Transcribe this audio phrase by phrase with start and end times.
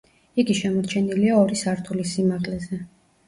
[0.43, 2.81] იგი შემორჩენილია ორი სართულის სიმაღლეზე.